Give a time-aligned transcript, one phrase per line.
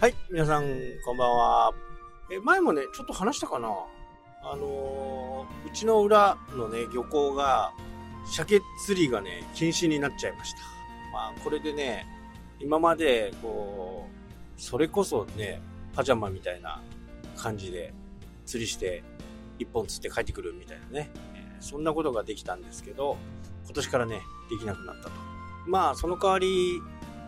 [0.00, 0.64] はい、皆さん、
[1.04, 1.72] こんばんは。
[2.30, 3.68] え、前もね、ちょっと話したかな
[4.44, 7.72] あのー、うちの裏のね、漁港が、
[8.24, 10.58] 鮭釣りがね、禁止になっちゃいました。
[11.12, 12.06] まあ、これでね、
[12.60, 14.06] 今まで、こ
[14.56, 15.60] う、それこそね、
[15.96, 16.80] パジャマみたいな
[17.36, 17.92] 感じで
[18.46, 19.02] 釣りして、
[19.58, 23.16] 一本釣って帰ってくるみたいなね、え、そんなことができたんですけど、
[23.64, 25.10] 今年からね、できなくなったと。
[25.66, 26.80] まあ、その代わり、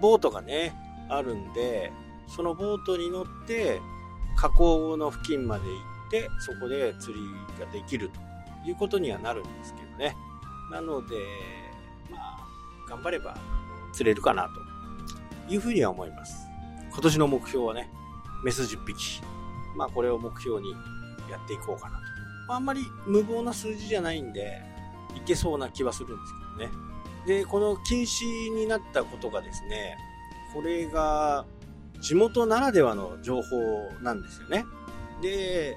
[0.00, 0.76] ボートがね、
[1.08, 1.90] あるんで、
[2.34, 3.80] そのボートに乗って、
[4.36, 5.76] 河口の付近まで行
[6.08, 7.20] って、そこで釣り
[7.60, 10.16] ができるということにはなるんですけどね。
[10.70, 11.16] なので、
[12.10, 12.46] まあ、
[12.88, 13.36] 頑張れば
[13.92, 14.48] 釣れるかな
[15.48, 16.48] というふうには思います。
[16.90, 17.90] 今年の目標はね、
[18.42, 19.20] メス10匹。
[19.76, 20.72] まあ、これを目標に
[21.30, 22.02] やっていこうかなと。
[22.48, 24.62] まあ、あんまり無謀な数字じゃないんで、
[25.14, 27.42] いけそうな気はするんですけどね。
[27.42, 29.98] で、この禁止になったことがですね、
[30.54, 31.44] これが
[32.02, 34.66] 地元ならではの情報なんですよね。
[35.22, 35.76] で、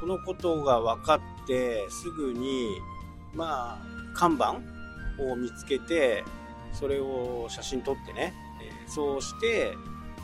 [0.00, 2.68] そのことが分かってすぐに、
[3.34, 3.78] まあ、
[4.14, 4.60] 看板
[5.22, 6.24] を見つけて、
[6.72, 8.32] それを写真撮ってね、
[8.86, 9.74] そうして、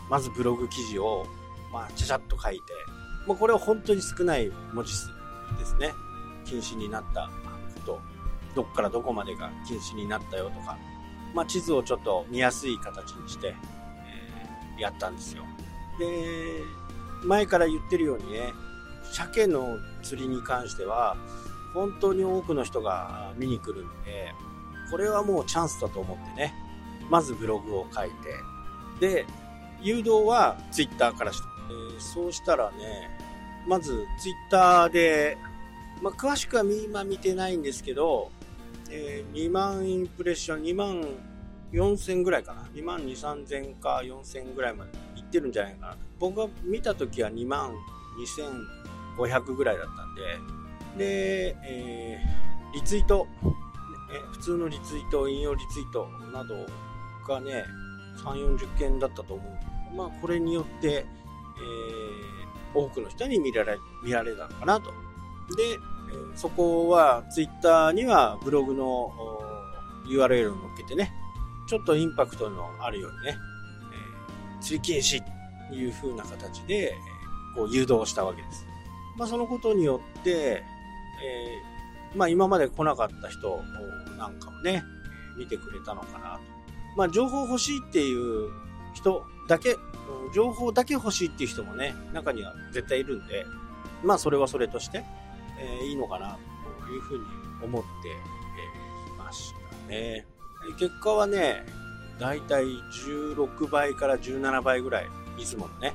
[0.08, 1.27] まずブログ記事を、
[1.72, 2.60] まあ、ちゃちゃっと書いて、
[3.27, 5.08] もうこれは本当に少ない文字数
[5.58, 5.92] ですね。
[6.44, 7.28] 禁止になった
[7.74, 8.00] こと、
[8.55, 10.78] どっからどこまでが禁止になったよとか、
[11.34, 13.56] まあ、地図をちょっと見やすい形にして、
[14.78, 15.44] やったんですよ。
[15.98, 16.06] で、
[17.25, 18.53] 前から言ってるようにね、
[19.12, 21.17] 鮭の釣りに関しては、
[21.72, 24.33] 本当に多くの人が見に来るんで、
[24.91, 26.55] これはもうチャンスだと思ってね、
[27.11, 28.14] まずブログを書いて、
[29.00, 29.27] で、
[29.83, 33.11] 誘導はツイッターからして、えー、そうしたらね、
[33.67, 35.36] まずツイッターで、
[36.02, 38.30] まあ、詳しくは今見てないんですけど、
[38.91, 41.05] えー、2万インプレッション、2万
[41.75, 42.62] 4000ぐらいかな。
[42.75, 45.96] 2万2、3000か4000ぐらいまでいってるんじゃないかな。
[46.18, 47.74] 僕が見た時は2万
[49.18, 50.23] 2500ぐらいだったんで、
[50.96, 53.27] で、えー、リツイート、
[54.13, 56.55] え普通のリツイート、引用リツイートなど
[57.27, 57.64] がね、
[58.24, 59.96] 3、40件だったと思う。
[59.96, 64.90] まあ、これによって、えー、多くの人に見られ、見られたのかなと。
[64.90, 64.95] で、
[65.73, 65.77] え
[66.36, 69.13] そこは、ツイッターにはブログの
[70.07, 71.13] URL を載っけてね、
[71.67, 73.39] ちょっとインパクトのあるようにね、
[74.52, 75.23] えー、釣り禁止
[75.69, 76.95] という風な形で、
[77.55, 78.67] こう誘導したわけです。
[79.17, 83.63] まあ、そのことによって、えー、まあ、今まで来なかった人
[84.19, 84.83] なんかもね、
[85.39, 86.41] 見てくれたのかなと。
[86.97, 88.51] まあ、情報欲しいっていう
[88.95, 89.77] 人だけ、
[90.35, 93.46] 情報だけ欲しいっていう人もね、中には絶対いるんで、
[94.02, 95.05] まあ、それはそれとして、
[95.58, 96.39] えー、いいのかな
[96.86, 97.25] というふうに
[97.63, 99.52] 思って、えー、いまし
[99.86, 100.27] たね。
[100.73, 101.64] 結果はね、
[102.19, 105.08] だいたい16倍から17倍ぐらい、
[105.39, 105.95] いつものね。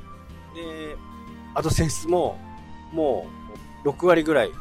[0.55, 0.95] で、
[1.55, 2.39] アドセンスも、
[2.93, 3.27] も
[3.85, 4.51] う、6割ぐらい、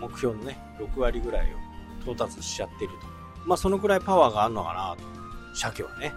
[0.00, 1.56] 目標のね、6割ぐらいを
[2.02, 3.06] 到達しちゃってると。
[3.44, 5.56] まあ、そのくらいパワーがあるのかなと。
[5.56, 6.12] 鮭はね。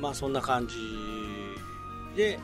[0.00, 0.76] まあ、そんな感じ
[2.16, 2.38] で、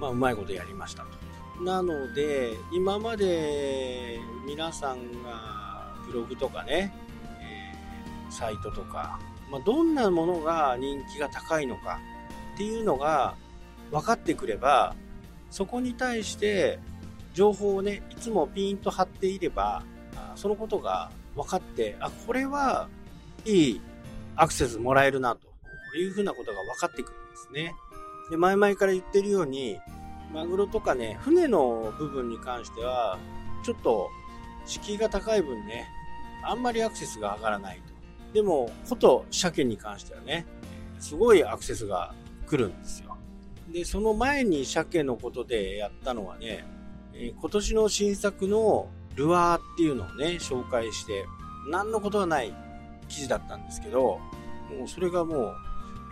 [0.00, 1.62] まあ、うまいことやりましたと。
[1.62, 6.94] なので、今まで皆さんがブログとかね、
[8.36, 9.18] サイトとか、
[9.50, 12.00] まあ、どんなものが人気が高いのか
[12.54, 13.34] っていうのが
[13.90, 14.94] 分かってくれば、
[15.50, 16.78] そこに対して
[17.34, 19.82] 情報をね、いつもピーンと貼っていれば、
[20.34, 22.88] そのことが分かって、あ、これは
[23.44, 23.80] いい
[24.36, 25.48] アクセスもらえるなと
[25.96, 27.74] いうふうなことが分かってくるんですね。
[28.30, 29.78] で、前々から言ってるように、
[30.32, 33.18] マグロとかね、船の部分に関しては、
[33.64, 34.10] ちょっと
[34.66, 35.86] 敷居が高い分ね、
[36.42, 37.95] あんまりアクセスが上がらないと。
[38.36, 40.44] でも、こと鮭に関してはね、
[41.00, 42.12] すごいアクセスが
[42.46, 43.16] 来るんですよ。
[43.72, 46.66] で、その前に鮭のことでやったのはね、
[47.14, 51.24] 今年の新作のルアーっていうのをね、紹介して、
[51.70, 52.54] 何のことはない
[53.08, 54.20] 記事だったんですけど、
[54.68, 55.54] もうそれがもう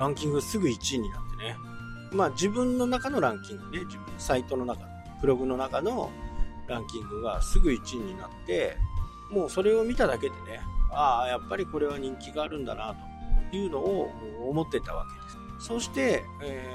[0.01, 1.57] ランキングすぐ1位になってね。
[2.11, 4.81] まあ自分の中のランキングね、自分のサイトの中、
[5.21, 6.11] ブログの中の
[6.69, 8.79] ランキングがすぐ1位になって、
[9.31, 10.63] もうそれを見ただけでね、
[10.95, 12.95] ああ、やっぱりこれは人気があるんだな、
[13.51, 14.11] というのを
[14.49, 15.31] 思ってたわけで
[15.61, 15.67] す。
[15.67, 16.67] そして、え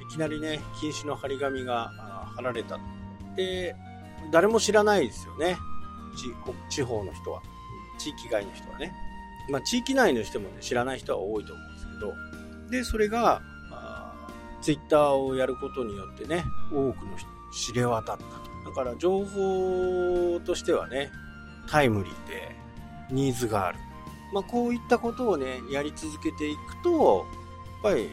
[0.00, 1.90] ー、いきなりね、禁止の張り紙が
[2.36, 2.78] 貼られた。
[3.36, 3.74] で、
[4.32, 5.56] 誰も知らないですよね。
[6.70, 7.42] 地方の人は。
[7.98, 8.92] 地域外の人はね。
[9.50, 12.78] まあ、地域内の人もね、知らない人は多いと思うんですけど。
[12.78, 13.40] で、それが、
[14.62, 18.70] ツイッターをやることによってね、多くの人知れ渡ったと。
[18.70, 21.10] だから情報としてはね、
[21.68, 22.56] タイムリーで、
[23.10, 23.78] ニーズがある。
[24.32, 27.26] まあ、こういったことをね、やり続けていくと、
[27.84, 28.10] やっぱりいい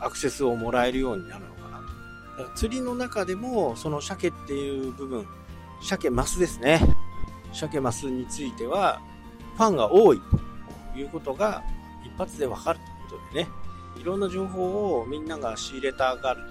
[0.00, 5.26] アクセスをもらえるようになるのかなとか釣りの中でも、その鮭っていう部分、
[5.82, 6.80] 鮭マスですね。
[7.52, 9.00] 鮭マスについては、
[9.56, 10.20] ファンが多い
[10.94, 11.62] ということが
[12.04, 13.48] 一発でわかるということでね、
[13.96, 16.42] いろんな情報をみんなが仕入れたがる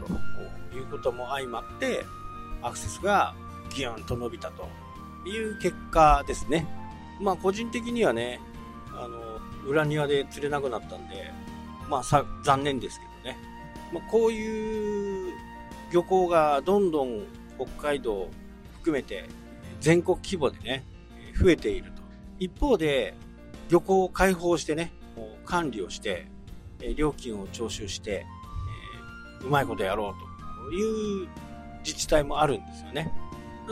[0.72, 2.06] ということも相まって、
[2.62, 3.36] アクセスが
[3.76, 4.68] ギュンと伸びたと
[5.28, 6.83] いう結果ですね。
[7.24, 8.40] まあ個人的にはね、
[8.94, 11.32] あの、裏庭で釣れなくなったんで、
[11.90, 13.38] まあさ、残念ですけどね。
[13.94, 15.34] まあ、こういう
[15.92, 17.24] 漁港がどんどん
[17.58, 18.30] 北海道
[18.74, 19.30] 含めて
[19.80, 20.84] 全国規模でね、
[21.40, 22.02] 増えていると。
[22.40, 23.16] 一方で、
[23.70, 24.92] 漁港を開放してね、
[25.46, 26.28] 管理をして、
[26.96, 28.26] 料金を徴収して、
[29.42, 31.28] うまいことやろうという
[31.84, 33.14] 自治体もあるんですよね。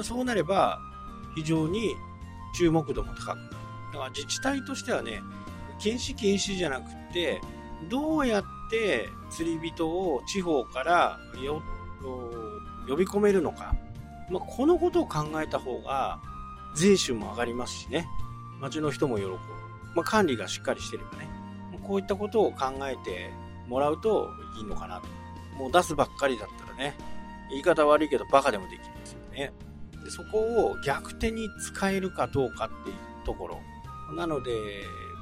[0.04, 0.80] そうなれば、
[1.36, 1.96] 非常に
[2.54, 3.40] 注目度も高くなる。
[3.94, 5.22] だから自治体としてはね、
[5.80, 7.42] 禁止禁止じゃなくて、
[7.90, 11.20] どうやって釣り人を地方から
[12.88, 13.76] 呼び込めるのか。
[14.30, 16.20] まあ、このことを考えた方が、
[16.76, 18.08] 税収も上がりますしね。
[18.62, 19.32] 町の人も喜ぶ。
[19.96, 21.28] まあ、管理がしっかりしてればね。
[21.84, 23.32] こういったことを考えて
[23.68, 25.08] もらうといいのかなと。
[25.58, 26.96] もう出すばっかりだったらね、
[27.50, 29.52] 言い方悪いけどバカでもできますよね。
[30.04, 32.96] でそこを逆手に使えるかどうかっていう
[33.26, 33.60] ところ。
[34.16, 34.52] なので、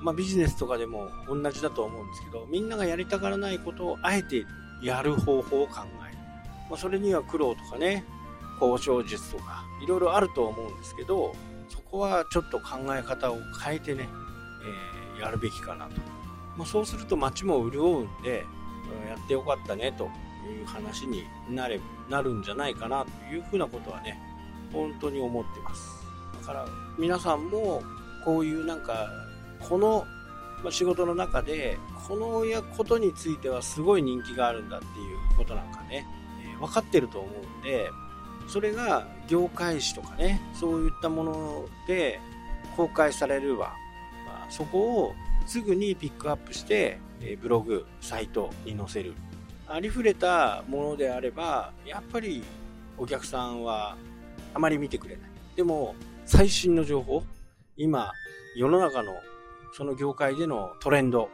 [0.02, 4.46] まあ、ビジネスとかでも同じだと思うんですけど、みんながやりたがらないことをあえて
[4.82, 6.18] やる方法を考える。
[6.70, 8.04] まあ、それには苦労とかね、
[8.62, 11.36] 交渉術とか、いろいろあると思うんですけど、
[11.68, 14.08] そこはちょっと考え方を変えてね、
[15.18, 16.02] えー、やるべきかなと。
[16.58, 18.46] まあ、そうすると街も潤うんで、
[19.08, 21.80] やってよかったねという話になれ
[22.10, 24.20] なるんじゃないかなというふうなことはね、
[24.72, 26.06] 本当に思ってます。
[26.40, 26.66] だから
[26.98, 27.82] 皆さんも
[28.24, 29.10] こういうなんか
[29.60, 30.06] この
[30.70, 31.78] 仕事の中で
[32.08, 32.44] この
[32.76, 36.06] ことについてはすごい人気があるんだっていうことなんかね、
[36.44, 37.90] えー、分かってると思うんで
[38.48, 42.20] それが業界誌とかねそういったもので
[42.76, 43.74] 公開されるわ、
[44.26, 45.16] まあ、そこを
[45.46, 49.14] すぐにピックアップして、えー、ブログサイトに載せる
[49.68, 52.44] ありふれたものであればやっぱり
[52.98, 53.96] お客さんは
[54.54, 57.24] あまり見てくれないでも最新の情報
[57.78, 58.12] 今
[58.56, 59.14] 世の中の
[59.74, 61.30] その業界でのトレンド、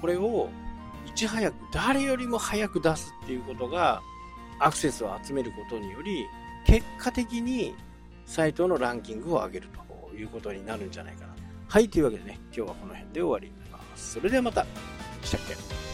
[0.00, 0.50] これを
[1.06, 4.02] いち早く、誰よりも早く出すっていうことが、
[4.60, 6.26] アクセスを集めることにより、
[6.66, 7.74] 結果的に
[8.26, 9.68] サイトのランキングを上げる
[10.10, 11.34] ということになるんじゃないかな。
[11.68, 14.12] はい、というわけでね、今日はこの辺で終わりになります。
[14.12, 14.66] それではまた。
[15.24, 15.87] したっけ？